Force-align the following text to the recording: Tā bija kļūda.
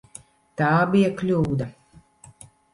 Tā 0.61 0.69
bija 0.95 1.13
kļūda. 1.21 1.71